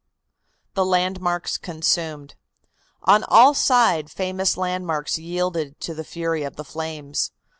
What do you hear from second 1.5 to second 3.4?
CONSUMED. On